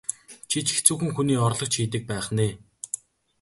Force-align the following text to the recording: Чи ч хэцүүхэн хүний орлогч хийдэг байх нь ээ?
Чи 0.49 0.57
ч 0.65 0.67
хэцүүхэн 0.75 1.11
хүний 1.15 1.39
орлогч 1.45 1.73
хийдэг 1.77 2.03
байх 2.09 2.27
нь 2.35 2.41
ээ? 2.45 2.51